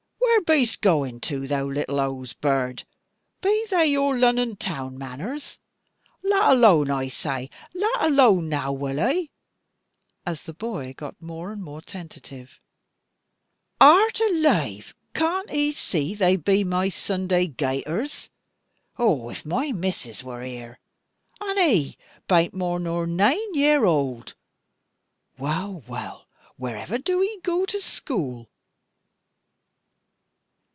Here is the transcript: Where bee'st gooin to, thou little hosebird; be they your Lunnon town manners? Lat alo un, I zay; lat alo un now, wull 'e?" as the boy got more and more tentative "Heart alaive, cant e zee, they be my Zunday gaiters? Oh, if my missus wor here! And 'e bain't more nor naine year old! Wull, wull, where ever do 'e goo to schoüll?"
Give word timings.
Where 0.43 0.57
bee'st 0.59 0.81
gooin 0.81 1.19
to, 1.21 1.45
thou 1.45 1.65
little 1.65 1.97
hosebird; 1.97 2.83
be 3.41 3.65
they 3.69 3.87
your 3.87 4.17
Lunnon 4.17 4.55
town 4.55 4.97
manners? 4.97 5.59
Lat 6.23 6.53
alo 6.53 6.81
un, 6.81 6.89
I 6.89 7.09
zay; 7.09 7.49
lat 7.75 7.97
alo 8.01 8.39
un 8.39 8.49
now, 8.49 8.71
wull 8.71 8.99
'e?" 8.99 9.29
as 10.25 10.43
the 10.43 10.53
boy 10.53 10.93
got 10.97 11.21
more 11.21 11.51
and 11.51 11.61
more 11.61 11.81
tentative 11.81 12.59
"Heart 13.79 14.19
alaive, 14.19 14.95
cant 15.13 15.51
e 15.53 15.71
zee, 15.71 16.15
they 16.15 16.37
be 16.37 16.63
my 16.63 16.87
Zunday 16.89 17.45
gaiters? 17.55 18.29
Oh, 18.97 19.29
if 19.29 19.45
my 19.45 19.71
missus 19.71 20.23
wor 20.23 20.41
here! 20.41 20.79
And 21.39 21.59
'e 21.59 21.97
bain't 22.27 22.53
more 22.53 22.79
nor 22.79 23.05
naine 23.05 23.53
year 23.53 23.85
old! 23.85 24.33
Wull, 25.37 25.83
wull, 25.87 26.27
where 26.57 26.77
ever 26.77 26.97
do 26.97 27.21
'e 27.21 27.39
goo 27.43 27.67
to 27.67 27.77
schoüll?" 27.77 28.47